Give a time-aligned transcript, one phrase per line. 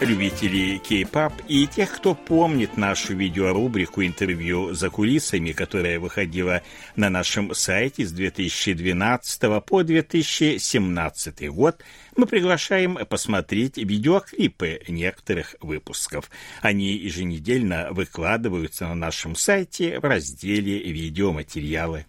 [0.00, 6.62] Любителей кей-пап и тех, кто помнит нашу видеорубрику интервью за кулисами, которая выходила
[6.96, 11.82] на нашем сайте с 2012 по 2017 год,
[12.16, 16.30] мы приглашаем посмотреть видеоклипы некоторых выпусков.
[16.62, 22.06] Они еженедельно выкладываются на нашем сайте в разделе «Видеоматериалы».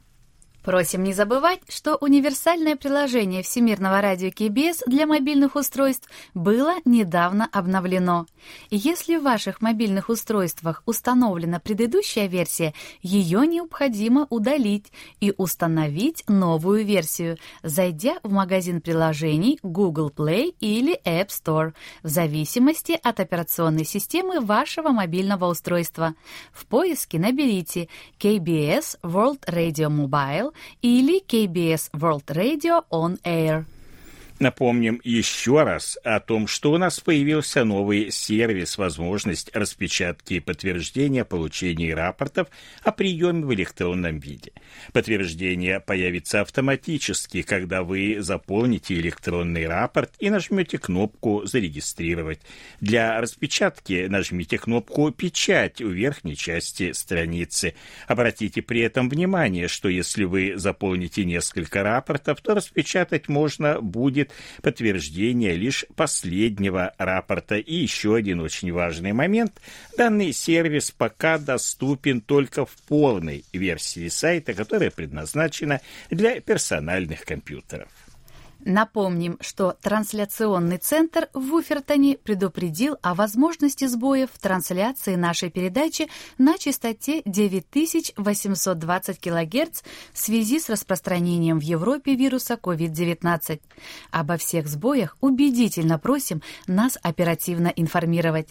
[0.63, 8.25] Просим не забывать, что универсальное приложение Всемирного радио КБС для мобильных устройств было недавно обновлено.
[8.69, 17.37] Если в ваших мобильных устройствах установлена предыдущая версия, ее необходимо удалить и установить новую версию,
[17.63, 21.73] зайдя в магазин приложений Google Play или App Store,
[22.03, 26.15] в зависимости от операционной системы вашего мобильного устройства.
[26.51, 27.87] В поиске наберите
[28.19, 30.48] KBS World Radio Mobile
[30.80, 33.64] или KBS World Radio On Air.
[34.39, 41.25] Напомним еще раз о том, что у нас появился новый сервис, возможность распечатки и подтверждения
[41.25, 42.47] получения рапортов
[42.81, 44.53] о приеме в электронном виде.
[44.93, 52.39] Подтверждение появится автоматически, когда вы заполните электронный рапорт и нажмете кнопку «Зарегистрировать».
[52.79, 57.73] Для распечатки нажмите кнопку «Печать» у верхней части страницы.
[58.07, 64.28] Обратите при этом внимание, что если вы заполните несколько рапортов, то распечатать можно будет
[64.61, 67.57] подтверждение лишь последнего рапорта.
[67.57, 69.61] И еще один очень важный момент.
[69.97, 77.89] Данный сервис пока доступен только в полной версии сайта, которая предназначена для персональных компьютеров.
[78.65, 86.57] Напомним, что трансляционный центр в Уфертоне предупредил о возможности сбоев в трансляции нашей передачи на
[86.57, 89.81] частоте 9820 кГц
[90.11, 93.61] в связи с распространением в Европе вируса COVID-19.
[94.11, 98.49] Обо всех сбоях убедительно просим нас оперативно информировать.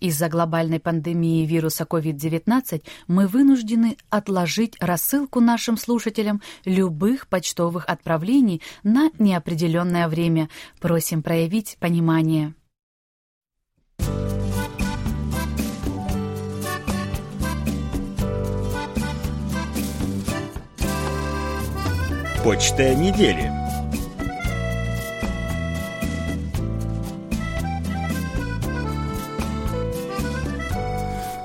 [0.00, 9.10] Из-за глобальной пандемии вируса COVID-19 мы вынуждены отложить рассылку нашим слушателям любых почтовых отправлений на
[9.18, 10.48] неопределенное определенное время.
[10.80, 12.54] Просим проявить понимание.
[22.42, 23.59] Почта недели.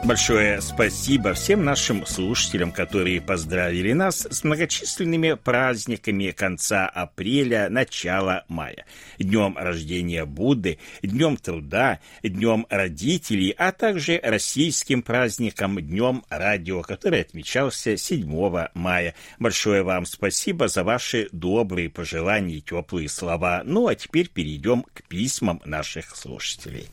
[0.05, 8.85] Большое спасибо всем нашим слушателям, которые поздравили нас с многочисленными праздниками конца апреля, начала мая.
[9.17, 17.97] Днем рождения Будды, Днем труда, Днем родителей, а также российским праздником Днем радио, который отмечался
[17.97, 19.15] 7 мая.
[19.39, 23.63] Большое вам спасибо за ваши добрые пожелания и теплые слова.
[23.65, 26.89] Ну а теперь перейдем к письмам наших слушателей.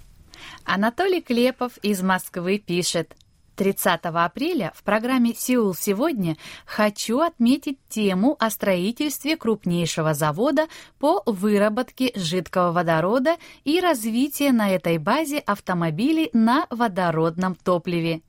[0.64, 3.14] Анатолий Клепов из Москвы пишет.
[3.56, 6.36] 30 апреля в программе «Сеул сегодня»
[6.66, 10.66] хочу отметить тему о строительстве крупнейшего завода
[10.98, 18.22] по выработке жидкого водорода и развитии на этой базе автомобилей на водородном топливе.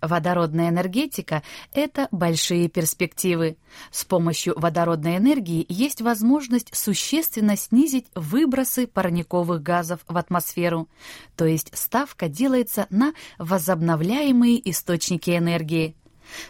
[0.00, 1.42] Водородная энергетика–
[1.72, 3.56] это большие перспективы.
[3.90, 10.88] С помощью водородной энергии есть возможность существенно снизить выбросы парниковых газов в атмосферу,
[11.36, 15.96] то есть ставка делается на возобновляемые источники энергии.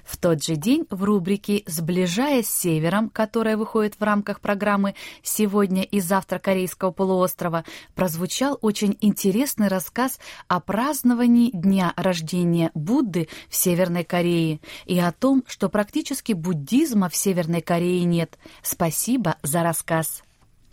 [0.04, 5.82] В тот же день в рубрике «Сближаясь с Севером», которая выходит в рамках программы «Сегодня
[5.82, 7.64] и завтра Корейского полуострова»,
[7.94, 10.18] прозвучал очень интересный рассказ
[10.48, 17.16] о праздновании дня рождения Будды в Северной Корее и о том, что практически буддизма в
[17.16, 18.38] Северной Корее нет.
[18.62, 20.22] Спасибо за рассказ.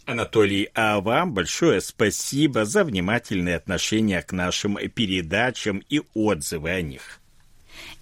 [0.05, 7.20] Анатолий, а вам большое спасибо за внимательное отношение к нашим передачам и отзывы о них.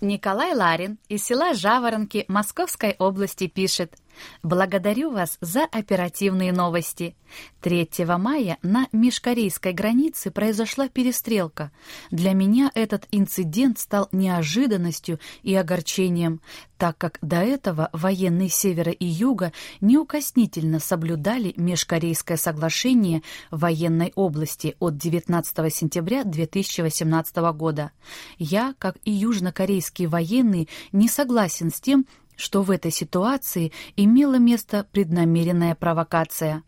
[0.01, 3.95] Николай Ларин из села Жаворонки Московской области пишет.
[4.43, 7.15] Благодарю вас за оперативные новости.
[7.61, 11.71] 3 мая на межкорейской границе произошла перестрелка.
[12.11, 16.41] Для меня этот инцидент стал неожиданностью и огорчением,
[16.77, 19.51] так как до этого военные севера и юга
[19.81, 27.91] неукоснительно соблюдали межкорейское соглашение военной области от 19 сентября 2018 года.
[28.37, 32.05] Я, как и южнокорейские военные, не согласен с тем,
[32.39, 36.63] что в этой ситуации имела место преднамеренная провокация.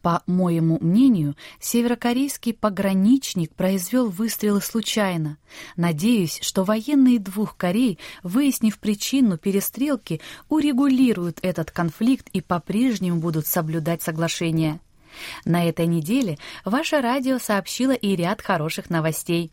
[0.00, 5.36] По моему мнению, северокорейский пограничник произвел выстрелы случайно.
[5.76, 14.00] Надеюсь, что военные двух Корей, выяснив причину перестрелки, урегулируют этот конфликт и по-прежнему будут соблюдать
[14.00, 14.80] соглашение.
[15.44, 19.50] На этой неделе ваше радио сообщило и ряд хороших новостей.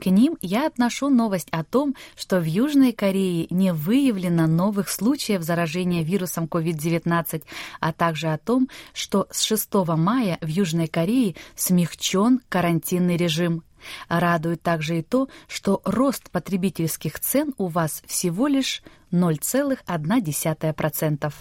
[0.00, 5.42] К ним я отношу новость о том, что в Южной Корее не выявлено новых случаев
[5.42, 7.42] заражения вирусом COVID-19,
[7.80, 13.64] а также о том, что с 6 мая в Южной Корее смягчен карантинный режим.
[14.08, 21.32] Радует также и то, что рост потребительских цен у вас всего лишь 0,1%.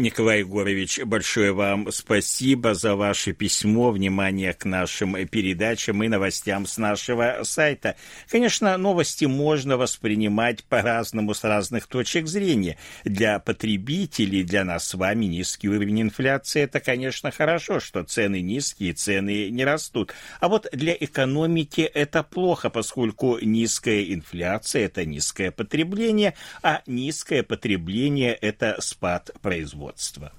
[0.00, 6.78] Николай Егорович, большое вам спасибо за ваше письмо, внимание к нашим передачам и новостям с
[6.78, 7.96] нашего сайта.
[8.28, 12.78] Конечно, новости можно воспринимать по-разному с разных точек зрения.
[13.04, 18.92] Для потребителей, для нас с вами низкий уровень инфляции– это, конечно, хорошо, что цены низкие,
[18.92, 20.14] цены не растут.
[20.38, 28.32] А вот для экономики это плохо, поскольку низкая инфляция– это низкое потребление, а низкое потребление–
[28.40, 30.32] это спад производства производства.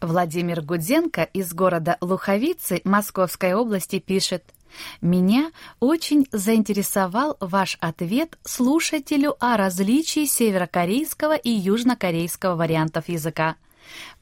[0.00, 4.42] Владимир Гудзенко из города Луховицы Московской области пишет
[5.02, 13.56] «Меня очень заинтересовал ваш ответ слушателю о различии северокорейского и южнокорейского вариантов языка.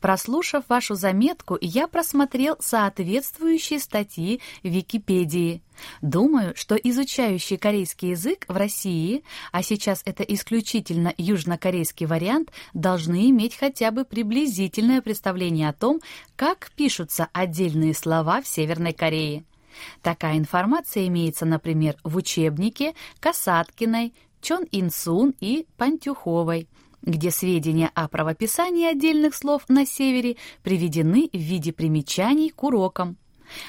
[0.01, 5.63] Прослушав вашу заметку, я просмотрел соответствующие статьи в Википедии.
[6.03, 9.23] Думаю, что изучающий корейский язык в России,
[9.53, 16.01] а сейчас это исключительно южнокорейский вариант, должны иметь хотя бы приблизительное представление о том,
[16.37, 19.45] как пишутся отдельные слова в Северной Корее.
[20.03, 26.69] Такая информация имеется, например, в учебнике Касаткиной, Чон Инсун и Пантюховой–
[27.03, 33.17] где сведения о правописании отдельных слов на севере приведены в виде примечаний к урокам.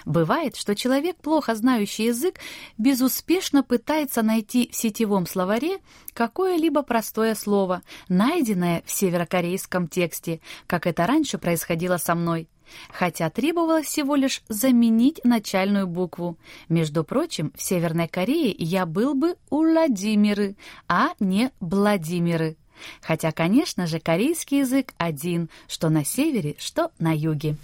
[0.05, 2.39] Бывает, что человек, плохо знающий язык,
[2.77, 5.77] безуспешно пытается найти в сетевом словаре
[6.13, 12.49] какое-либо простое слово, найденное в северокорейском тексте, как это раньше происходило со мной
[12.91, 16.37] хотя требовалось всего лишь заменить начальную букву.
[16.67, 20.55] Между прочим, в Северной Корее я был бы Уладимиры,
[20.87, 22.57] а не Владимиры.
[23.01, 27.55] Хотя, конечно же, корейский язык один, что на севере, что на юге.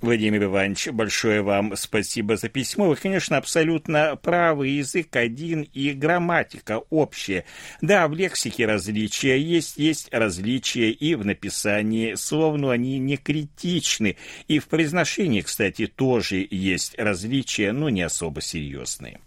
[0.00, 2.88] Владимир Иванович, большое вам спасибо за письмо.
[2.88, 4.68] Вы, конечно, абсолютно правы.
[4.68, 7.44] Язык один и грамматика общая.
[7.82, 14.16] Да, в лексике различия есть, есть различия и в написании слов, но они не критичны.
[14.48, 19.20] И в произношении, кстати, тоже есть различия, но не особо серьезные.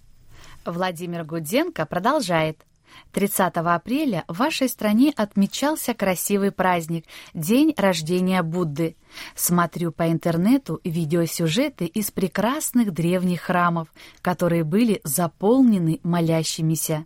[0.66, 2.66] Владимир Гуденко продолжает.
[3.12, 8.96] 30 апреля в вашей стране отмечался красивый праздник– День рождения Будды.
[9.36, 13.88] Смотрю по интернету видеосюжеты из прекрасных древних храмов,
[14.22, 17.06] которые были заполнены молящимися.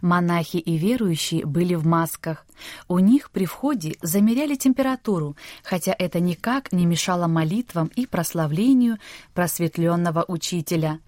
[0.00, 2.46] Монахи и верующие были в масках.
[2.88, 8.98] У них при входе замеряли температуру, хотя это никак не мешало молитвам и прославлению
[9.34, 11.00] просветленного учителя.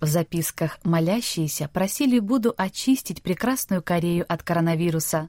[0.00, 5.28] В записках молящиеся просили Будду очистить прекрасную Корею от коронавируса,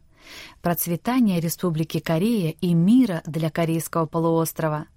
[0.61, 4.87] процветания Республики Корея и мира для Корейского полуострова.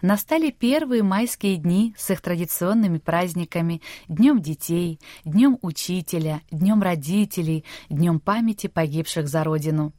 [0.00, 8.20] Настали первые майские дни с их традиционными праздниками Днем детей, Днем учителя, Днем родителей, Днем
[8.20, 9.92] памяти погибших за Родину.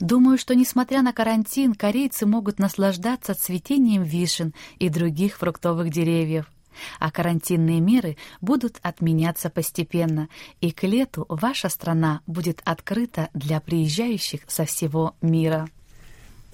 [0.00, 6.50] Думаю, что, несмотря на карантин, корейцы могут наслаждаться цветением вишен и других фруктовых деревьев
[6.98, 10.28] а карантинные меры будут отменяться постепенно,
[10.60, 15.68] и к лету ваша страна будет открыта для приезжающих со всего мира.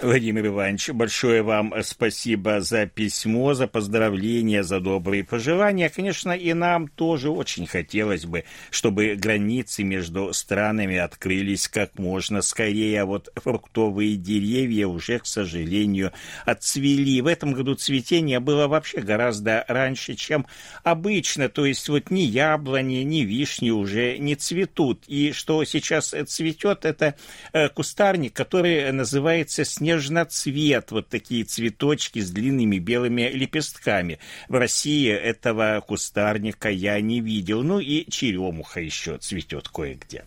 [0.03, 5.89] Владимир Иванович, большое вам спасибо за письмо, за поздравления, за добрые пожелания.
[5.91, 8.43] Конечно, и нам тоже очень хотелось бы,
[8.73, 16.11] чтобы границы между странами открылись как можно скорее, а вот фруктовые деревья уже, к сожалению,
[16.47, 17.21] отцвели.
[17.21, 20.47] В этом году цветение было вообще гораздо раньше, чем
[20.83, 25.05] обычно, то есть вот ни яблони, ни вишни уже не цветут.
[25.07, 27.15] И что сейчас цветет, это
[27.53, 34.19] э, кустарник, который называется снег нежноцвет, вот такие цветочки с длинными белыми лепестками.
[34.49, 37.63] В России этого кустарника я не видел.
[37.63, 40.25] Ну и черемуха еще цветет кое-где.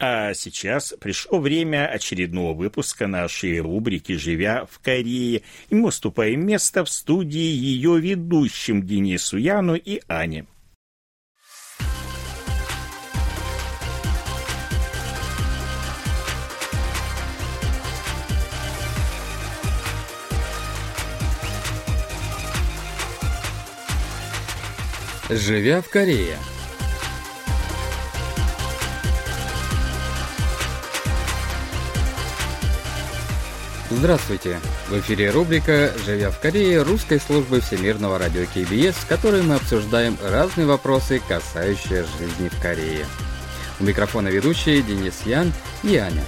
[0.00, 5.42] А сейчас пришло время очередного выпуска нашей рубрики «Живя в Корее».
[5.70, 10.46] И мы уступаем место в студии ее ведущим Денису Яну и Ане.
[25.30, 26.38] Живя в Корее.
[33.90, 34.58] Здравствуйте!
[34.88, 40.16] В эфире рубрика «Живя в Корее» русской службы Всемирного радио КБС, в которой мы обсуждаем
[40.22, 43.04] разные вопросы, касающие жизни в Корее.
[43.80, 46.24] У микрофона ведущие Денис Ян и Аня.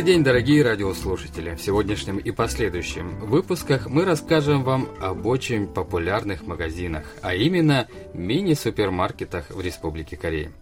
[0.00, 1.54] Добрый день, дорогие радиослушатели!
[1.56, 9.50] В сегодняшнем и последующем выпусках мы расскажем вам об очень популярных магазинах, а именно мини-супермаркетах
[9.50, 10.52] в Республике Корея.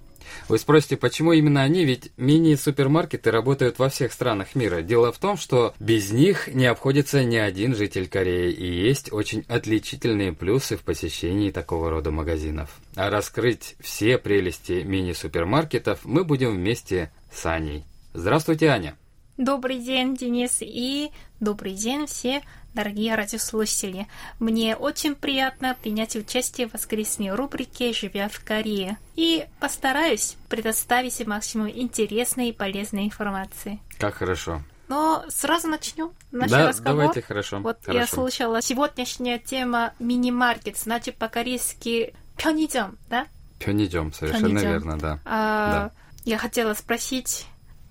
[0.49, 4.83] Вы спросите, почему именно они, ведь мини-супермаркеты работают во всех странах мира.
[4.83, 9.45] Дело в том, что без них не обходится ни один житель Кореи, и есть очень
[9.47, 12.71] отличительные плюсы в посещении такого рода магазинов.
[12.97, 17.85] А раскрыть все прелести мини-супермаркетов мы будем вместе с Аней.
[18.15, 18.97] Здравствуйте, Аня!
[19.39, 22.43] Добрый день, Денис, и добрый день все
[22.75, 24.09] дорогие радиослушатели.
[24.41, 31.71] Мне очень приятно принять участие в воскресной рубрике «Живя в Корее» и постараюсь предоставить максимум
[31.71, 33.79] интересной и полезной информации.
[33.97, 34.61] Как хорошо.
[34.89, 37.03] Но сразу начнем наш да, разговор.
[37.03, 37.61] давайте, хорошо.
[37.61, 37.97] Вот хорошо.
[37.97, 43.29] я слушала сегодняшняя тема мини-маркет, значит по-корейски пёнидём, да?
[43.61, 44.73] Пёнидём, совершенно пёнидём.
[44.73, 45.21] верно, да.
[45.25, 45.93] А, да.
[46.25, 47.47] Я хотела спросить,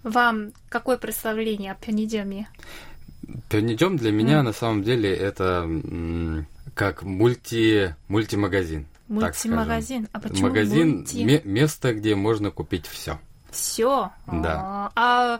[0.08, 2.48] вам какое представление о пенидеме?
[3.50, 4.42] Пенидем для меня mm.
[4.42, 5.68] на самом деле это
[6.74, 8.88] как мульти, мультимагазин.
[9.10, 10.08] Мультимагазин.
[10.14, 10.98] А почему магазин?
[11.00, 11.42] Мульти?
[11.44, 13.20] место, где можно купить все.
[13.52, 14.12] Все.
[14.28, 14.92] Да.
[14.96, 15.40] А,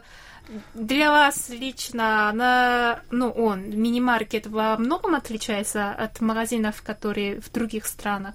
[0.74, 7.86] для вас лично, она, ну, он, мини-маркет во многом отличается от магазинов, которые в других
[7.86, 8.34] странах?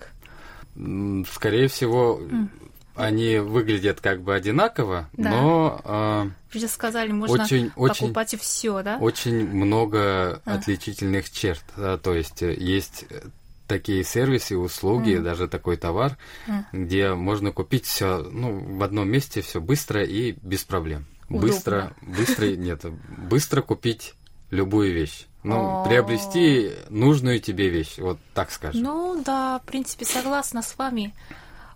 [1.31, 2.47] Скорее всего, mm
[2.95, 5.29] они выглядят как бы одинаково, Да.
[5.29, 8.97] но а, Вы же сказали, можно Очень- очень- покупать все, да?
[8.99, 10.55] очень много А.
[10.55, 11.63] отличительных черт.
[11.75, 13.21] да, то есть э, есть э,
[13.67, 16.65] такие сервисы, услуги, даже такой товар, А.
[16.71, 21.05] где можно купить все ну, в одном месте, все быстро и без проблем.
[21.29, 21.47] Удобно.
[21.47, 22.83] Быстро, быстро, нет,
[23.17, 24.13] быстро купить
[24.51, 25.25] любую вещь.
[25.43, 28.81] Ну, приобрести нужную тебе вещь, вот так скажем.
[28.81, 31.13] Ну, да, в принципе, согласна с вами.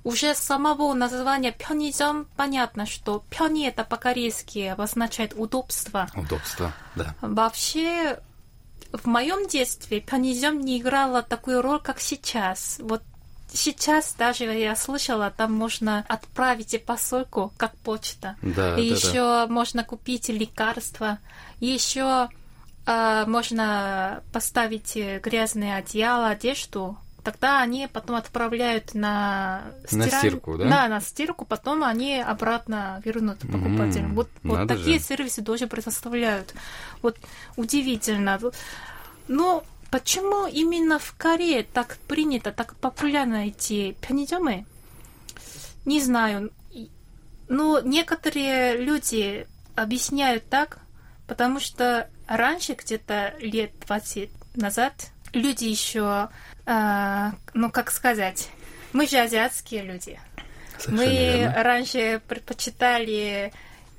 [0.06, 6.08] Уже с самого названия 편의점 понятно, что 편의 это по-корейски обозначает удобство.
[6.16, 7.14] Удобство, да.
[7.20, 8.18] Вообще,
[8.92, 12.78] в моем детстве 편의점 не играла такую роль, как сейчас.
[12.80, 13.02] Вот
[13.52, 18.36] сейчас даже я слышала, там можно отправить и посылку, как почта.
[18.42, 21.18] Да, и да, еще можно купить лекарства.
[21.60, 22.28] Еще
[22.84, 26.96] а, можно поставить э, грязное одеяло, одежду.
[27.27, 30.11] тогда они потом отправляют на, стираль...
[30.11, 30.69] на стирку, да?
[30.69, 34.13] Да, на стирку, потом они обратно вернут покупателям.
[34.13, 35.03] Mm, Вот, вот такие же.
[35.03, 36.53] сервисы тоже предоставляют.
[37.01, 37.17] Вот
[37.57, 38.39] удивительно.
[39.27, 44.65] Но почему именно в Корее так принято, так популярно эти пенидемы?
[45.83, 46.51] Не знаю.
[47.49, 50.79] Но некоторые люди объясняют так,
[51.27, 56.29] потому что раньше, где-то лет 20 назад, люди еще
[56.67, 58.49] а, ну как сказать,
[58.93, 60.19] мы же азиатские люди.
[60.77, 61.63] Совершенно Мы верно.
[61.63, 63.51] раньше предпочитали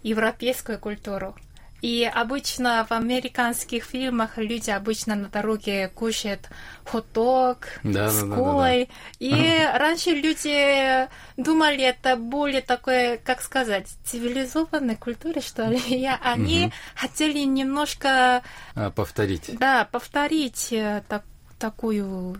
[0.03, 1.35] европейскую культуру.
[1.81, 6.49] И обычно в американских фильмах люди обычно на дороге кушают
[6.85, 8.35] хот-дог Да, с да, да, да, да.
[8.35, 8.89] колой.
[9.21, 9.33] И
[9.75, 15.79] раньше люди думали, это более такое, как сказать, цивилизованной культуре, что ли.
[15.89, 16.73] И они Мгм.
[16.97, 18.43] хотели немножко,
[18.75, 19.57] А, повторить.
[19.59, 21.25] да, повторить э, так-
[21.59, 22.39] такую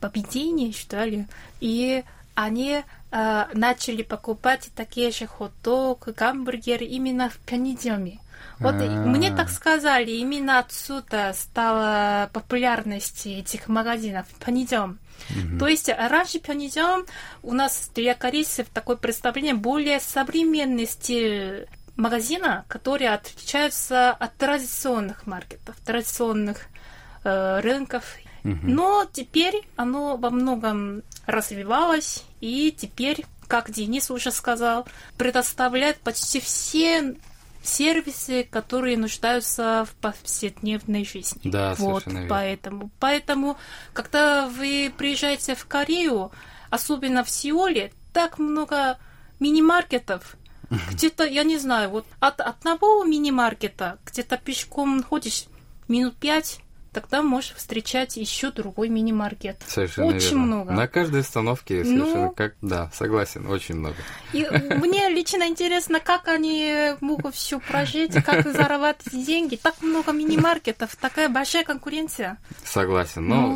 [0.00, 1.26] победение что ли,
[1.60, 8.20] и они э, начали покупать такие же хот-дог, гамбургеры именно в пянидзёме.
[8.58, 9.06] Вот А-а-а.
[9.06, 14.98] мне так сказали, именно отсюда стала популярность этих магазинов пянидзём.
[15.30, 15.58] Угу.
[15.58, 17.06] То есть раньше пянидзём
[17.42, 21.66] у нас для корейцев такое представление более современный стиль
[21.96, 26.66] магазина, который отличается от традиционных маркетов, традиционных
[27.24, 28.04] э, рынков
[28.62, 34.86] но теперь оно во многом развивалось, и теперь, как Денис уже сказал,
[35.18, 37.16] предоставляет почти все
[37.62, 41.50] сервисы, которые нуждаются в повседневной жизни.
[41.50, 42.28] Да, вот, совершенно верно.
[42.28, 43.56] поэтому, поэтому,
[43.92, 46.30] когда вы приезжаете в Корею,
[46.70, 48.98] особенно в Сеуле, так много
[49.40, 50.36] мини-маркетов.
[50.90, 55.44] Где-то, я не знаю, вот от одного мини-маркета где-то пешком ходишь
[55.86, 56.60] минут пять,
[57.00, 59.62] тогда можешь встречать еще другой мини-маркет.
[59.66, 60.38] Совершенно Очень верно.
[60.46, 60.72] много.
[60.72, 62.30] На каждой остановке совершенно Ну.
[62.30, 62.54] как...
[62.62, 63.96] Да, согласен, очень много.
[64.32, 69.56] И мне лично интересно, как они могут все прожить, как зарабатывать деньги.
[69.56, 72.38] Так много мини-маркетов, такая большая конкуренция.
[72.64, 73.28] Согласен.
[73.28, 73.46] Но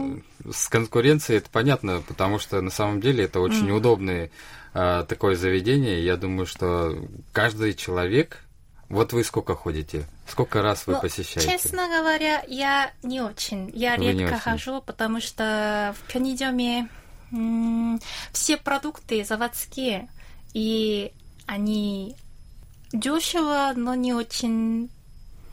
[0.45, 0.53] Ну.
[0.53, 4.31] с конкуренцией это понятно, потому что на самом деле это очень удобное
[4.75, 6.05] а, такое заведение.
[6.05, 6.95] Я думаю, что
[7.33, 8.45] каждый человек...
[8.91, 10.05] Вот вы сколько ходите?
[10.27, 11.47] Сколько раз вы Но, посещаете?
[11.49, 13.71] Ну, Честно говоря, я не очень.
[13.73, 14.39] Я Вы редко очень.
[14.41, 16.89] хожу, потому что в пенидеме
[18.33, 20.09] все продукты заводские,
[20.55, 21.13] и
[21.47, 22.17] они
[22.93, 24.91] дешево, но не очень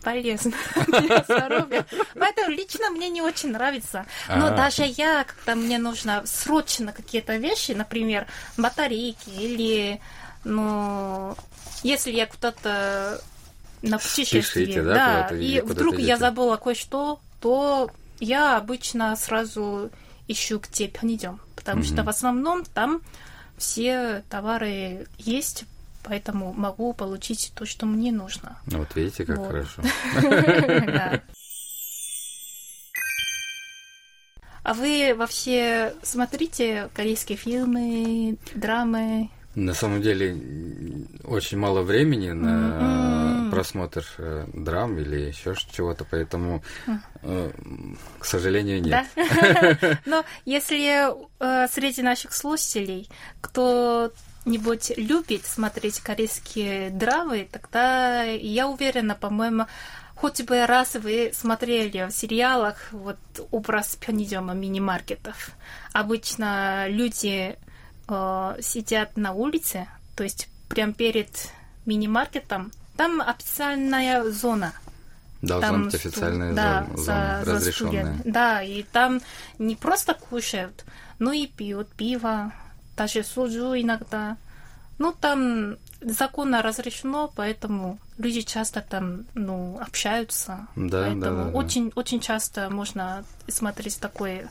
[0.01, 0.53] полезно
[0.87, 1.85] для здоровья.
[2.19, 4.07] Поэтому лично мне не очень нравится.
[4.29, 4.51] Но А.
[4.51, 8.25] даже я, когда мне нужно срочно какие-то вещи, например,
[8.57, 10.01] батарейки или,
[10.43, 11.35] ну,
[11.83, 13.21] если я куда-то
[13.81, 16.17] на путешествии, Спешите, да, или и вдруг я идете?
[16.17, 19.89] забыла кое-что, то я обычно сразу
[20.27, 23.01] ищу, где пойдем, потому что в основном там
[23.57, 25.65] все товары есть,
[26.03, 28.57] поэтому могу получить то, что мне нужно.
[28.65, 29.47] Ну, Вот видите, как Вот.
[29.47, 29.81] хорошо.
[30.87, 31.21] Да.
[34.63, 39.29] А вы вообще смотрите корейские фильмы, драмы?
[39.57, 40.37] На самом деле
[41.23, 43.49] очень мало времени на Мгм.
[43.49, 46.61] просмотр э, драм или еще чего-то, поэтому,
[47.23, 47.51] э,
[48.19, 49.07] к сожалению, нет.
[49.15, 49.99] Да?
[50.05, 53.09] Но если э, среди наших слушателей
[53.41, 59.65] кто-нибудь любит смотреть корейские драмы, тогда я уверена, по-моему,
[60.13, 63.17] хоть бы раз вы смотрели в сериалах вот
[63.49, 65.49] образ пенидема мини-маркетов.
[65.93, 67.57] Обычно люди
[68.07, 71.29] э, сидят на улице, то есть прям перед
[71.85, 74.73] мини-маркетом, там официальная зона.
[75.41, 77.91] Должна Там стул, официальная да, зона, за- зона за разрешенная.
[78.15, 78.21] стульями.
[78.25, 79.21] Да, и там
[79.59, 80.83] не просто кушают,
[81.19, 82.51] но и пьют пиво,
[82.95, 84.37] даже суджу иногда.
[84.97, 90.67] Ну, там законно разрешено, поэтому люди часто там, ну, общаются.
[90.75, 91.57] Да, поэтому да, да, да.
[91.57, 94.47] очень, очень часто можно смотреть такой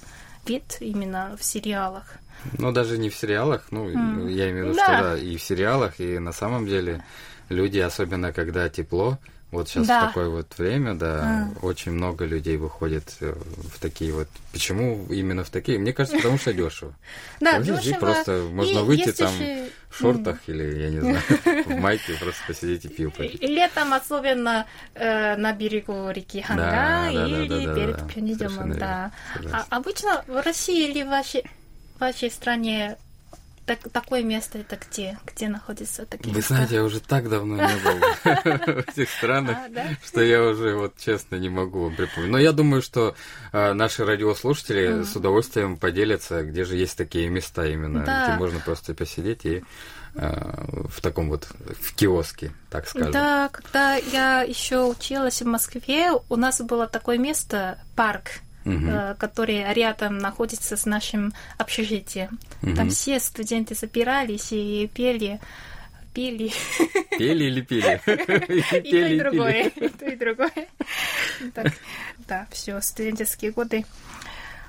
[0.49, 2.17] вид именно в сериалах.
[2.59, 4.29] Ну, даже не в сериалах, ну, М.
[4.29, 4.85] я имею в виду, Да.
[4.85, 7.03] что да, и в сериалах, и на самом деле
[7.49, 9.19] люди, особенно когда тепло,
[9.57, 10.07] вот сейчас Да.
[10.07, 13.35] такое вот время, да, очень много людей выходит э,
[13.73, 14.29] в такие вот.
[14.53, 15.79] Почему именно в такие?
[15.79, 16.95] Мне кажется, потому что дешево.
[17.41, 17.99] Да, дешево.
[17.99, 19.33] просто можно выйти там
[19.91, 21.21] в шортах или, я не знаю,
[21.67, 23.43] в майке, просто посидеть и пиво попить.
[23.43, 29.13] Летом особенно э, на берегу реки Ханга или перед Совершенно да.
[29.53, 31.09] А, обычно в России или в
[31.99, 32.97] вашей стране
[33.67, 35.19] так- такое место это где?
[35.27, 37.99] Где находится такие Вы знаете, я уже так давно не был
[38.85, 42.31] в этих странах, А, что я уже вот честно не могу припомнить.
[42.31, 43.15] Но я думаю, что
[43.53, 48.95] э, наши радиослушатели с удовольствием поделятся, где же есть такие места именно, где можно просто
[48.95, 49.65] посидеть и
[50.15, 51.49] э, в таком вот
[51.81, 53.13] в киоске, так скажем.
[53.13, 58.89] Да, когда я еще училась в Москве, у нас было такое место, парк, Мгм.
[58.91, 62.39] э, который рядом находится с нашим общежитием.
[62.61, 62.91] Там Мгм.
[62.91, 65.41] все студенты собирались и пели,
[66.15, 66.51] пели.
[67.19, 68.01] Пели или пили?
[68.87, 69.69] И то, и другое.
[69.69, 70.69] И то, и другое.
[71.55, 71.73] Так,
[72.27, 73.85] да, все, студенческие годы.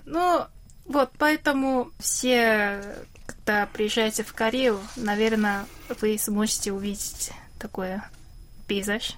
[0.05, 0.45] Ну,
[0.85, 2.81] вот, поэтому все,
[3.25, 5.65] когда приезжаете в Корею, наверное,
[6.01, 8.07] вы сможете увидеть такое
[8.67, 9.15] пейзаж.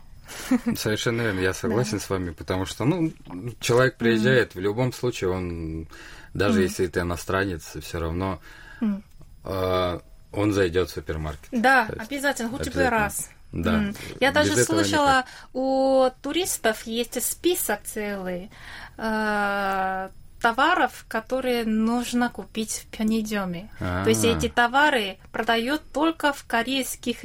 [0.75, 3.11] Совершенно верно, я согласен с вами, потому что, ну,
[3.59, 5.87] человек приезжает, в любом случае, он,
[6.33, 8.39] даже если ты иностранец, все равно
[8.81, 9.03] М.
[9.43, 9.99] э,
[10.31, 11.47] он зайдет в супермаркет.
[11.51, 13.29] Да, есть обязательно, хоть бы раз.
[13.51, 13.73] Да.
[13.75, 13.95] М.
[14.19, 18.51] Я Без даже слышала, у туристов есть список целый
[18.97, 20.09] э,
[20.41, 23.69] товаров, которые нужно купить в Пенидеме.
[23.79, 27.23] А, То есть эти товары продают только в корейских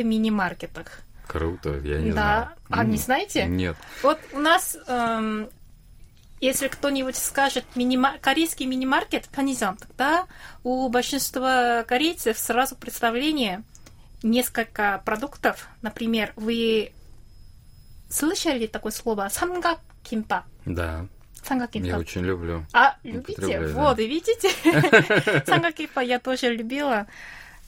[6.44, 8.18] если кто-нибудь скажет минима...
[8.20, 10.26] корейский мини-маркет, канизон, тогда
[10.62, 13.62] у большинства корейцев сразу представление
[14.22, 15.68] несколько продуктов.
[15.80, 16.92] Например, вы
[18.10, 20.44] слышали такое слово самгак кимпа?
[20.66, 21.06] Да.
[21.42, 22.66] Самгак Я очень люблю.
[22.72, 23.60] А, любите?
[23.60, 23.68] Да.
[23.68, 24.50] Вот, и видите?
[25.46, 27.06] Самгак кимпа я тоже любила.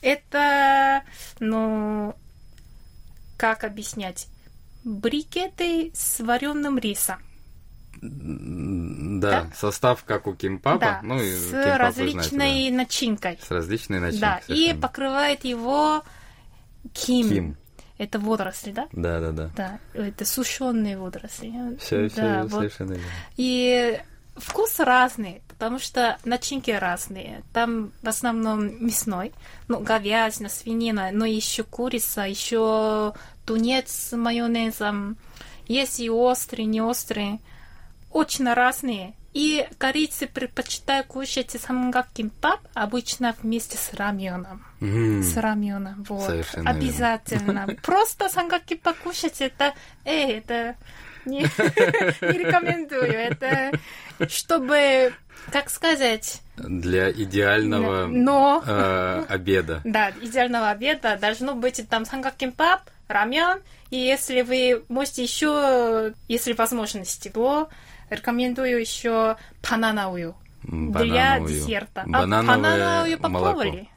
[0.03, 1.03] Это,
[1.40, 2.14] ну,
[3.37, 4.29] как объяснять?
[4.85, 7.16] Брикеты с вареным рисом.
[8.01, 9.51] Да, Да?
[9.57, 10.79] состав как у кимпапа.
[10.79, 13.37] да, ну, и с кимпап различной знаете, начинкой.
[13.40, 13.46] да.
[13.46, 14.20] С различной начинкой.
[14.20, 14.81] Да, и совершенно.
[14.81, 16.05] покрывает его
[16.92, 17.29] ким.
[17.29, 17.57] Ким.
[17.99, 18.88] Это водоросли, да?
[18.92, 19.51] Да, да, да.
[19.57, 21.79] Да, это сушеные водоросли.
[21.81, 22.53] Все, да, вот.
[22.53, 23.07] совершенно верно.
[23.38, 23.99] И
[24.37, 27.42] вкус разный, потому что начинки разные.
[27.53, 29.33] Там в основном мясной,
[29.69, 33.14] ну, говядина, свинина, но еще курица, еще
[33.47, 35.16] тунец с майонезом.
[35.66, 37.40] Есть и острые, не острые.
[38.11, 39.14] Очень разные.
[39.33, 44.64] И корейцы предпочитают кушать самгак-кимпап обычно вместе с раменом.
[44.81, 46.25] М, С раменом, вот.
[46.25, 46.79] Совершенно верно.
[46.79, 47.66] Обязательно.
[47.83, 49.75] Просто самгаки покушать, это,
[50.07, 50.77] эй, это
[51.27, 51.40] не,
[52.23, 53.12] не рекомендую.
[53.12, 53.79] Это
[54.29, 55.12] чтобы,
[55.51, 59.81] как сказать, Для идеального но, э, обеда.
[59.85, 67.29] да, идеального обеда должно быть там самгакимпап, рамен, и если вы можете еще, если возможности,
[67.29, 67.68] то
[68.11, 72.03] рекомендую еще банановую для десерта.
[72.03, 73.88] А Банановое банановую молоко.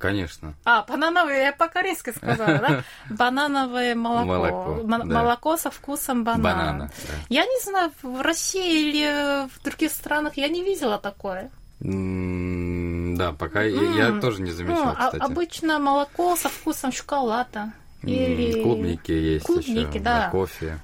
[0.00, 0.54] Конечно.
[0.64, 2.82] А, банановое, я по-корейски сказала, да?
[3.10, 4.24] Банановое молоко.
[4.24, 5.22] Молоко, М- да.
[5.22, 6.42] Молоко со вкусом банана.
[6.42, 6.86] Банана.
[6.86, 7.14] да.
[7.28, 11.50] Я не знаю, в России или в других странах я не видела такое.
[11.82, 15.22] М, Да, пока я- я тоже не замечал, Ну, а- кстати.
[15.22, 17.72] обычно молоко со вкусом шоколада.
[18.02, 18.62] М, Или...
[18.62, 20.30] Клубники есть Клубники, еще, да.
[20.30, 20.78] кофе.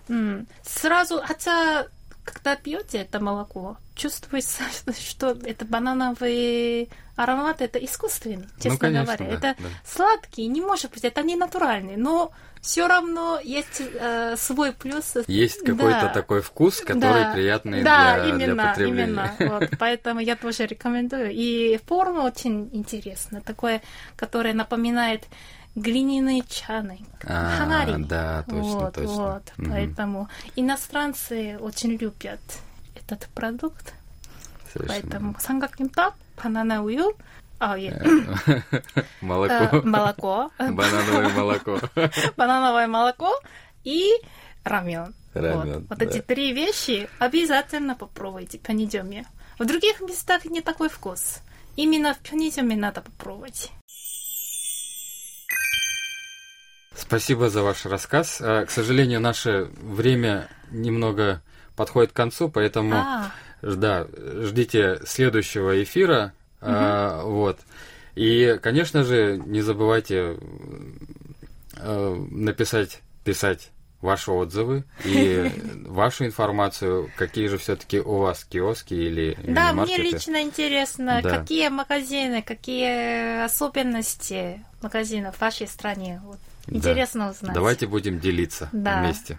[0.62, 1.86] Сразу, хотя,
[2.24, 4.62] когда пьете это молоко, чувствуется,
[5.00, 9.38] что это банановый аромат, это искусственный, честно ну, конечно, говоря.
[9.38, 9.68] да, это да.
[9.84, 12.30] сладкий, не может быть, это не натуральный, но
[12.60, 15.14] все равно есть э, свой плюс.
[15.26, 16.08] Есть какой-то Да.
[16.08, 17.32] такой вкус, который Да.
[17.32, 19.04] приятный да, для, для именно, потребления.
[19.04, 19.34] именно.
[19.60, 21.30] Вот, поэтому я тоже рекомендую.
[21.32, 23.80] И форма очень интересная, такое,
[24.16, 25.24] которое напоминает
[25.74, 28.02] глиняные чаны, А, ханари.
[28.04, 29.12] да, точно, вот, точно.
[29.34, 29.70] Вот, Мгм.
[29.70, 32.40] поэтому иностранцы очень любят
[33.06, 33.94] этот продукт,
[34.72, 37.16] Совершенно поэтому самгакимпап, банана уют,
[37.58, 38.38] а, е, верно.
[38.46, 39.82] э, Молоко.
[39.82, 41.80] молоко, Банановое молоко.
[42.36, 43.32] банановое молоко
[43.84, 44.12] и
[44.64, 45.14] рамен.
[45.34, 46.04] Рамен, вот вот да.
[46.04, 49.26] эти три вещи обязательно попробуйте в пенидеме.
[49.58, 51.40] В других местах не такой вкус.
[51.76, 53.70] Именно в пенидеме надо попробовать.
[56.94, 58.38] Спасибо за ваш рассказ.
[58.40, 61.42] А, К сожалению, наше время немного
[61.76, 63.30] подходит к концу, поэтому А,
[63.62, 66.32] да, ждите следующего эфира.
[66.60, 67.58] А, вот.
[68.14, 70.38] И, конечно же, не забывайте
[71.76, 75.50] э, написать, писать ваши отзывы и
[75.86, 81.38] вашу информацию, какие же все-таки у вас киоски или да, мне лично интересно, Да.
[81.38, 86.20] какие магазины, какие особенности магазинов в вашей стране.
[86.24, 86.76] Вот, Да.
[86.76, 87.54] Интересно узнать.
[87.54, 89.00] Давайте будем делиться Да.
[89.02, 89.38] вместе.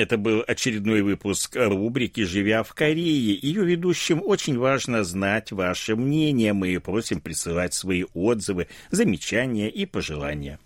[0.04, 3.38] Это был очередной выпуск рубрики «Живя в Корее».
[3.40, 6.52] Ее ведущим очень важно знать ваше мнение.
[6.52, 10.58] Мы просим присылать свои отзывы, замечания и пожелания.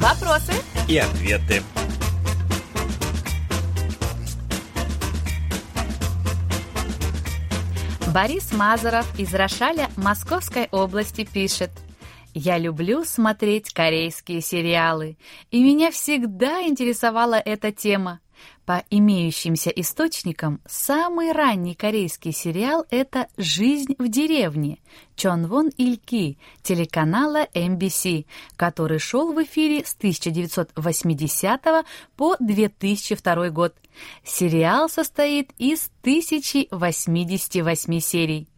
[0.00, 0.52] Вопросы?
[0.88, 1.64] И ответы.
[8.20, 11.70] Борис Мазаров из Рошаля Московской области пишет.
[12.34, 15.16] Я люблю смотреть корейские сериалы,
[15.52, 18.18] и меня всегда интересовала эта тема.
[18.64, 24.78] По имеющимся источникам, самый ранний корейский сериал— это «Жизнь в деревне»
[25.16, 33.74] Чонвон Ильки телеканала MBC, который шел в эфире с 1980 по 2002 год.
[34.22, 38.48] Сериал состоит из 1088 серий.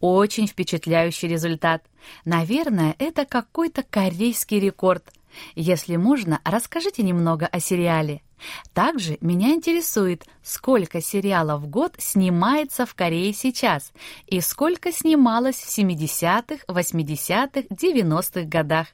[0.00, 1.84] Очень впечатляющий результат.
[2.24, 5.12] Наверное, это какой-то корейский рекорд.
[5.54, 8.22] Если можно, расскажите немного о сериале.
[8.72, 13.92] Также меня интересует, сколько сериалов в год снимается в Корее сейчас
[14.26, 18.88] и сколько снималось в 70-х, 80-х, 90-х годах,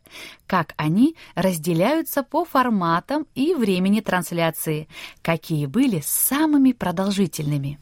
[0.46, 4.88] как они разделяются по форматам и времени трансляции,
[5.22, 7.78] какие были самыми продолжительными.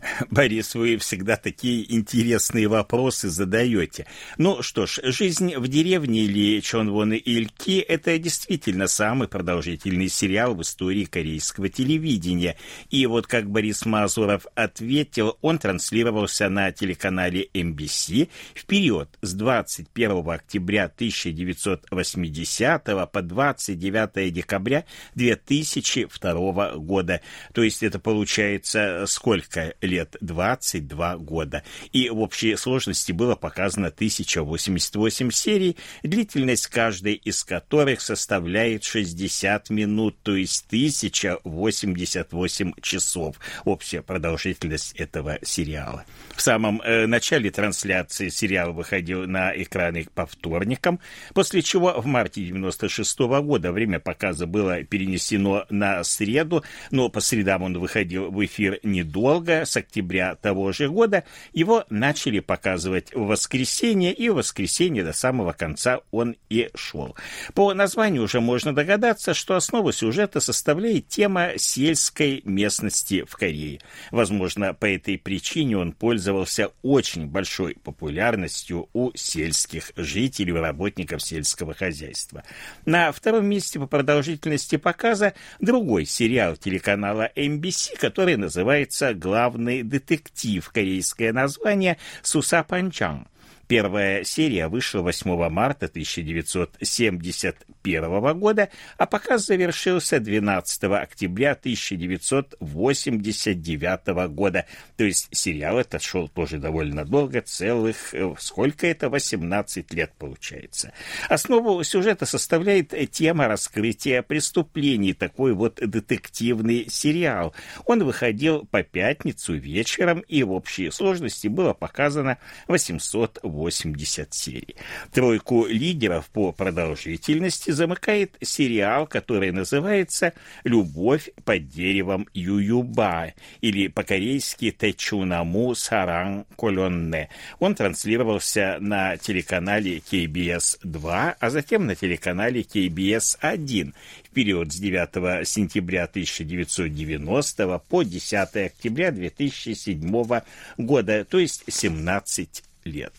[0.30, 4.06] Борис, вы всегда такие интересные вопросы задаете.
[4.38, 10.62] Ну что ж, жизнь в деревне или Чонвон Ильки– это действительно самый продолжительный сериал в
[10.62, 12.56] истории корейского телевидения.
[12.88, 20.30] И вот как Борис Мазуров ответил, он транслировался на телеканале MBC в период с 21
[20.30, 27.20] октября 1980 по 29 декабря 2002 года.
[27.52, 31.62] То есть это получается сколько лет 22 года.
[31.92, 40.16] И в общей сложности было показано 1088 серий, длительность каждой из которых составляет 60 минут,
[40.22, 43.36] то есть 1088 часов.
[43.64, 46.04] Общая продолжительность этого сериала.
[46.36, 51.00] В самом э, начале трансляции сериал выходил на экраны по вторникам,
[51.34, 57.62] после чего в марте 96 года время показа было перенесено на среду, но по средам
[57.62, 64.12] он выходил в эфир недолго, с октября того же года, его начали показывать в воскресенье,
[64.12, 67.16] и в воскресенье до самого конца он и шел.
[67.54, 73.80] По названию уже можно догадаться, что основу сюжета составляет тема сельской местности в Корее.
[74.10, 82.42] Возможно, по этой причине он пользовался очень большой популярностью у сельских жителей, работников сельского хозяйства.
[82.84, 90.68] На втором месте по продолжительности показа другой сериал телеканала MBC, который называется «Главный детектив.
[90.68, 93.29] Корейское название Суса Панчан.
[93.70, 104.66] Первая серия вышла 8 марта 1971 года, а показ завершился 12 октября 1989 года.
[104.96, 110.92] То есть сериал этот шел тоже довольно долго, целых, э, сколько это, 18 лет получается.
[111.28, 117.54] Основу сюжета составляет тема раскрытия преступлений, такой вот детективный сериал.
[117.86, 124.76] Он выходил по пятницу вечером, и в общей сложности было показано 800 80 серий.
[125.12, 130.32] Тройку лидеров по продолжительности замыкает сериал, который называется
[130.64, 137.28] «Любовь под деревом Ююба» или по-корейски «Тэчунаму Саран Колонне».
[137.58, 143.94] Он транслировался на телеканале KBS-2, а затем на телеканале KBS-1
[144.24, 150.40] в период с 9 сентября 1990 по 10 октября 2007
[150.78, 153.12] года, то есть 17 лет.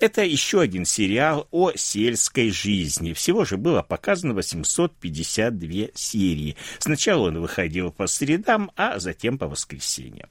[0.00, 3.12] Это еще один сериал о сельской жизни.
[3.12, 6.56] Всего же было показано 852 серии.
[6.78, 10.28] Сначала он выходил по средам, а затем по воскресеньям.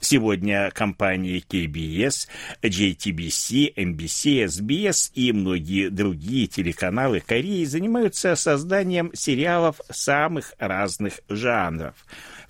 [0.00, 2.26] Сегодня компании KBS,
[2.62, 11.94] JTBC, NBC, SBS и многие другие телеканалы Кореи занимаются созданием сериалов самых разных жанров.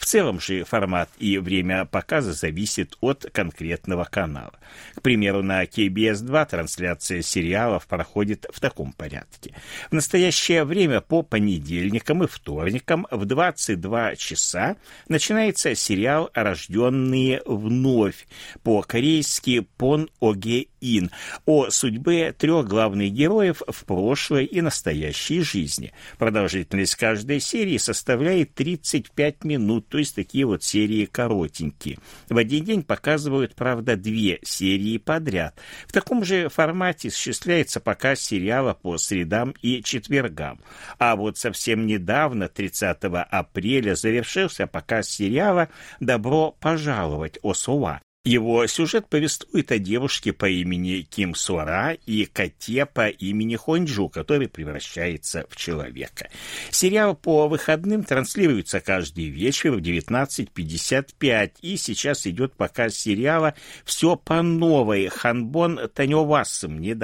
[0.01, 4.59] В целом же формат и время показа зависит от конкретного канала.
[4.95, 9.55] К примеру, на KBS-2 трансляция сериалов проходит в таком порядке.
[9.91, 14.77] В настоящее время по понедельникам и вторникам в 22 часа
[15.09, 18.27] начинается сериал «Рожденные вновь»
[18.63, 21.11] по-корейски «Пон Оге Ин»
[21.47, 25.93] о судьбе трех главных героев в прошлой и настоящей жизни.
[26.19, 31.99] Продолжительность каждой серии составляет 35 минут, то есть такие вот серии коротенькие.
[32.29, 35.59] В один день показывают, правда, две серии подряд.
[35.87, 40.61] В таком же формате осуществляется показ сериала по средам и четвергам.
[40.99, 42.99] А вот совсем недавно, 30
[43.31, 45.69] апреля, завершился показ сериала
[46.01, 53.09] «Добро пожаловать, Осова», Его сюжет повествует о девушке по имени Ким Суара и коте по
[53.09, 56.29] имени Хонджу, который превращается в человека.
[56.71, 63.55] Сериал по выходным транслируется каждый вечер в 19.55, и сейчас идет показ сериала
[63.87, 66.95] «Все по новой» Ханбон Танёвасом, не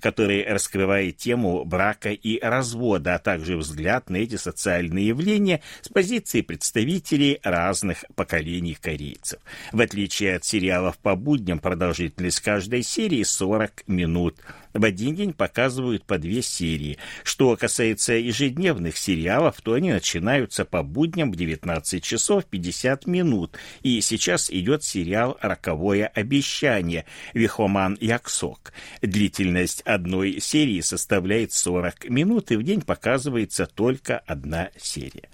[0.00, 6.40] который раскрывает тему брака и развода, а также взгляд на эти социальные явления с позиции
[6.40, 9.38] представителей разных поколений корейцев.
[9.72, 14.36] В отличие от сериала сериалов по будням продолжительность каждой серии 40 минут.
[14.74, 16.98] В один день показывают по две серии.
[17.24, 23.58] Что касается ежедневных сериалов, то они начинаются по будням в 19 часов 50 минут.
[23.82, 27.04] И сейчас идет сериал «Роковое обещание»
[27.34, 28.72] Вихоман Яксок.
[29.02, 35.28] Длительность одной серии составляет 40 минут, и в день показывается только одна серия.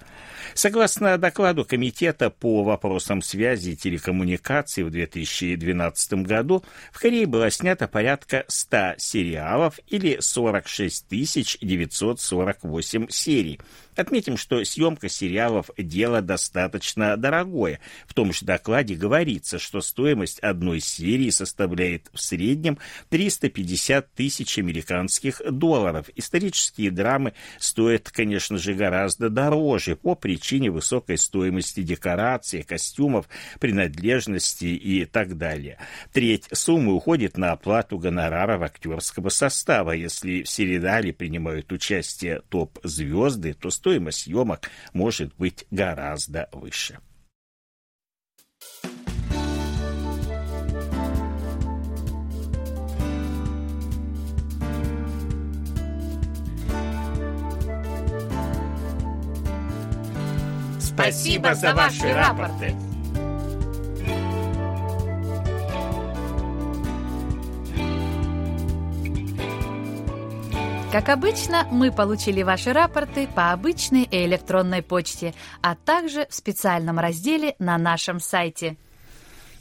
[0.55, 7.87] Согласно докладу Комитета по вопросам связи и телекоммуникаций в 2012 году, в Корее было снято
[7.87, 8.95] порядка 100
[9.29, 11.07] сериалов или 46
[11.61, 13.61] 948 серий,
[13.99, 17.81] Отметим, что съемка сериалов– дело достаточно дорогое.
[18.07, 25.43] В том же докладе говорится, что стоимость одной серии составляет в среднем 350 тысяч американских
[25.51, 26.11] долларов.
[26.15, 35.07] Исторические драмы стоят, конечно же, гораздо дороже по причине высокой стоимости декораций, костюмов, принадлежности и
[35.07, 35.77] так далее.
[36.13, 39.91] Треть суммы уходит на оплату гонораров актерского состава.
[39.91, 46.99] Если в сериале принимают участие топ-звезды, то стоит стоимость съемок может быть гораздо выше.
[60.79, 62.75] Спасибо за ваши рапорты.
[70.99, 75.33] Как обычно, мы получили ваши рапорты по обычной и электронной почте,
[75.63, 78.77] а также в специальном разделе на нашем сайте.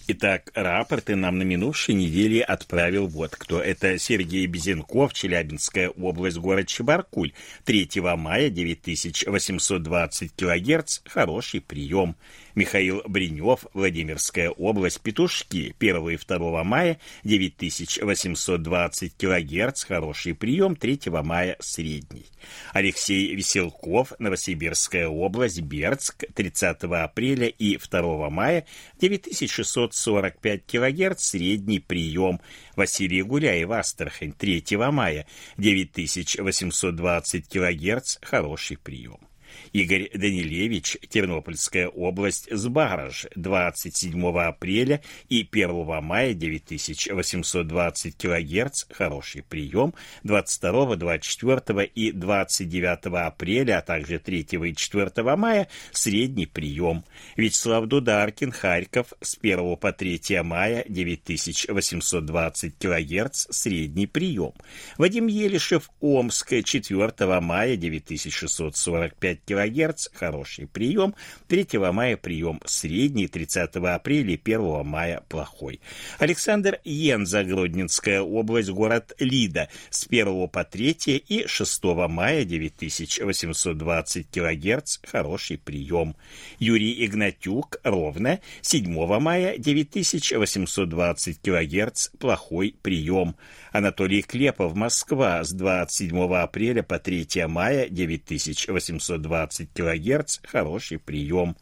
[0.08, 3.62] Итак, рапорты нам на минувшей неделе отправил вот кто.
[3.62, 7.34] Это Сергей Безенков, Челябинская область, город Чебаркуль.
[7.66, 11.02] 3 мая 9820 килогерц.
[11.06, 12.16] Хороший прием.
[12.58, 21.56] Михаил Бринев, Владимирская область, Петушки, 1 и 2 мая, 9820 килогерц, хороший прием, 3 мая,
[21.60, 22.26] средний.
[22.74, 28.66] Алексей Веселков, Новосибирская область, Бердск, 30 апреля и 2 мая,
[29.00, 32.42] 9645 килогерц, средний прием.
[32.76, 39.27] Василий Гуляев, Астрахань, 3 мая, 9820 килогерц, хороший прием.
[39.74, 49.94] Игорь Данилевич, Тернопольская область, Сбараж, 27 апреля и 1 мая 9820 кГц, хороший прием,
[50.24, 57.04] 22, 24 и 29 апреля, а также 3 и 4 мая средний прием.
[57.36, 64.54] Вячеслав Дударкин, Харьков, с 1 по 3 мая 9820 кГц, средний прием.
[64.98, 71.16] Вадим Елишев, Омск, 4 мая 9645 кГц, хороший прием,
[71.48, 75.80] 3 мая прием средний, 30 апреля и 1 мая плохой.
[76.20, 84.98] Александр Йенза, Гродненская область, город Лида, с 1 по 3 и 6 мая 9820 кГц,
[85.04, 86.16] хороший прием.
[86.60, 93.36] Юрий Игнатюк, Ровно, 7 мая 9820 кГц, плохой прием.
[93.72, 101.56] Анатолий Клепов, Москва, с 27 апреля по 3 мая 9820 кГц, хороший прием.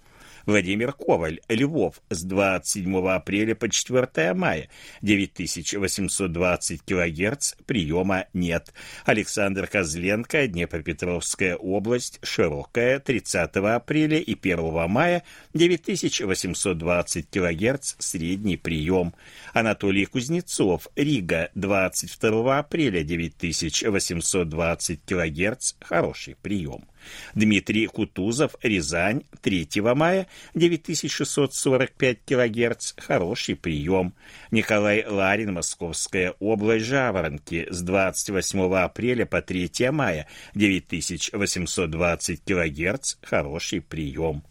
[0.45, 4.69] Владимир Коваль, Львов, с 27 апреля по 4 мая,
[5.01, 8.71] 9820 кГц, приема нет.
[9.05, 19.15] Александр Козленко, Днепропетровская область, Широкая, 30 апреля и 1 мая, 9820 кГц, средний прием.
[19.53, 26.85] Анатолий Кузнецов, Рига, 22 апреля, 9820 кГц, хороший прием.
[27.33, 34.13] Дмитрий Кутузов, Рязань, 3 мая, 9645 кГц, хороший прием.
[34.51, 44.43] Николай Ларин, Московская область, Жаворонки, с 28 апреля по 3 мая, 9820 кГц, хороший прием.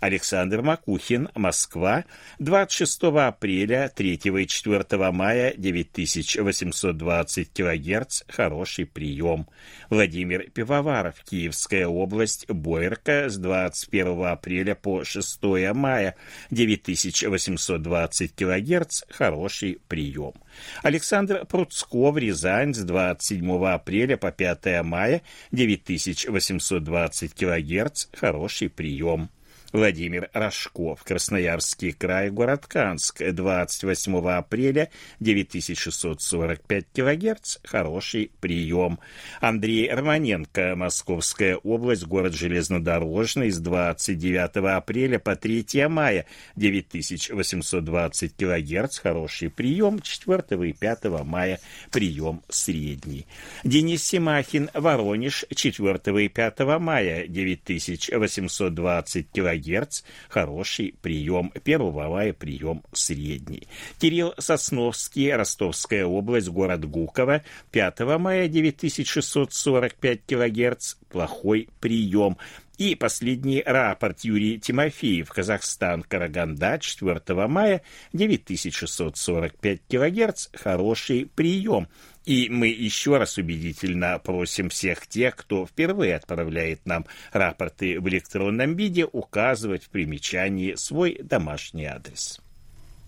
[0.00, 2.04] Александр Макухин, Москва,
[2.38, 9.48] 26 апреля, 3 и 4 мая, 9820 кГц, хороший прием.
[9.90, 15.42] Владимир Пивоваров, Киевская область, Бойерка, с 21 апреля по 6
[15.74, 16.14] мая,
[16.50, 20.34] 9820 кГц, хороший прием.
[20.82, 25.22] Александр Пруцков, Рязань, с 27 апреля по 5 мая,
[25.52, 29.30] 9820 кГц, хороший прием.
[29.70, 34.88] Владимир Рожков, Красноярский край, город Канск, 28 апреля,
[35.20, 38.98] 9645 килогерц, хороший прием.
[39.42, 46.24] Андрей Романенко, Московская область, город Железнодорожный, с 29 апреля по 3 мая,
[46.56, 51.60] 9820 килогерц, хороший прием, 4 и 5 мая
[51.90, 53.26] прием средний.
[53.64, 62.82] Денис Симахин, Воронеж, 4 и 5 мая, 9820 килогерц, кГц– хороший прием, 1 мая прием
[62.92, 63.68] средний.
[63.98, 72.36] Кирилл Сосновский, Ростовская область, город Гуково, 5 мая 9645 кГц– плохой прием.
[72.78, 81.88] И последний рапорт Юрий Тимофеев, Казахстан, Караганда, 4 мая, 9645 кГц, хороший прием.
[82.24, 88.76] И мы еще раз убедительно просим всех тех, кто впервые отправляет нам рапорты в электронном
[88.76, 92.40] виде, указывать в примечании свой домашний адрес.